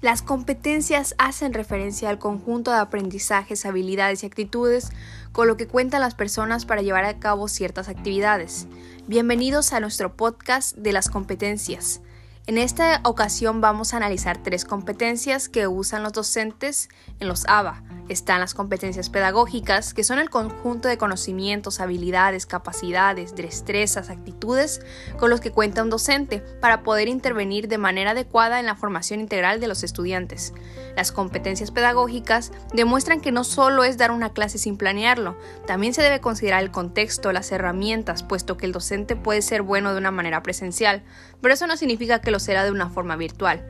[0.00, 4.90] Las competencias hacen referencia al conjunto de aprendizajes, habilidades y actitudes
[5.32, 8.68] con lo que cuentan las personas para llevar a cabo ciertas actividades.
[9.08, 12.00] Bienvenidos a nuestro podcast de las competencias.
[12.46, 16.88] En esta ocasión vamos a analizar tres competencias que usan los docentes
[17.18, 23.34] en los ABA, están las competencias pedagógicas, que son el conjunto de conocimientos, habilidades, capacidades,
[23.34, 24.80] destrezas, actitudes
[25.18, 29.20] con los que cuenta un docente para poder intervenir de manera adecuada en la formación
[29.20, 30.54] integral de los estudiantes.
[30.96, 36.02] Las competencias pedagógicas demuestran que no solo es dar una clase sin planearlo, también se
[36.02, 40.10] debe considerar el contexto, las herramientas, puesto que el docente puede ser bueno de una
[40.10, 41.02] manera presencial,
[41.40, 43.64] pero eso no significa que lo será de una forma virtual.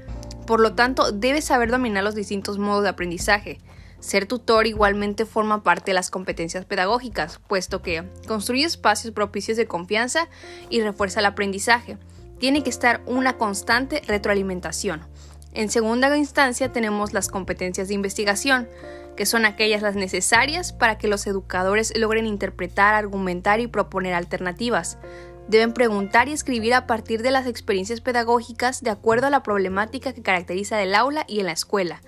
[0.46, 3.60] Por lo tanto, debe saber dominar los distintos modos de aprendizaje.
[4.00, 9.66] Ser tutor igualmente forma parte de las competencias pedagógicas, puesto que construye espacios propicios de
[9.66, 10.28] confianza
[10.70, 11.98] y refuerza el aprendizaje.
[12.38, 15.02] Tiene que estar una constante retroalimentación.
[15.52, 18.68] En segunda instancia tenemos las competencias de investigación,
[19.16, 24.98] que son aquellas las necesarias para que los educadores logren interpretar, argumentar y proponer alternativas.
[25.48, 30.12] Deben preguntar y escribir a partir de las experiencias pedagógicas de acuerdo a la problemática
[30.12, 32.00] que caracteriza el aula y en la escuela.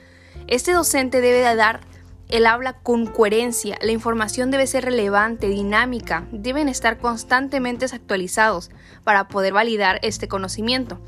[0.46, 1.80] Este docente debe dar
[2.28, 8.70] el habla con coherencia, la información debe ser relevante, dinámica, deben estar constantemente actualizados
[9.02, 11.00] para poder validar este conocimiento.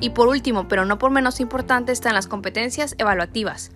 [0.00, 3.70] Y por último, pero no por menos importante, están las competencias evaluativas.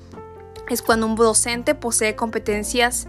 [0.68, 3.06] Es cuando un docente posee competencias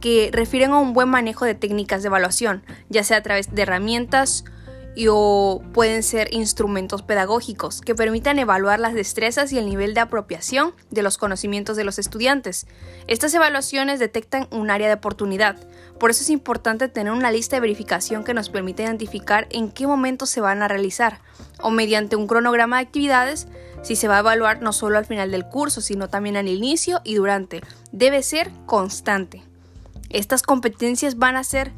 [0.00, 3.62] que refieren a un buen manejo de técnicas de evaluación, ya sea a través de
[3.62, 4.44] herramientas,
[4.94, 10.00] y o pueden ser instrumentos pedagógicos que permitan evaluar las destrezas y el nivel de
[10.00, 12.66] apropiación de los conocimientos de los estudiantes.
[13.06, 15.56] Estas evaluaciones detectan un área de oportunidad,
[15.98, 19.86] por eso es importante tener una lista de verificación que nos permita identificar en qué
[19.86, 21.20] momento se van a realizar
[21.60, 23.46] o mediante un cronograma de actividades
[23.82, 27.00] si se va a evaluar no solo al final del curso, sino también al inicio
[27.04, 27.62] y durante.
[27.92, 29.42] Debe ser constante.
[30.08, 31.72] Estas competencias van a ser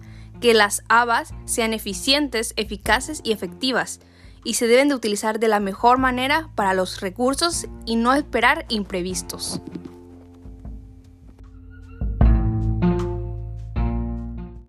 [0.45, 4.01] que las habas sean eficientes, eficaces y efectivas,
[4.45, 8.67] y se deben de utilizar de la mejor manera para los recursos y no esperar
[8.69, 9.63] imprevistos.